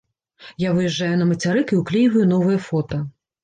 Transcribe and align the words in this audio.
Я 0.63 0.71
выязджаю 0.77 1.11
на 1.21 1.29
мацярык 1.33 1.67
і 1.77 1.81
ўклейваю 1.85 2.27
новае 2.35 2.61
фота. 2.73 3.05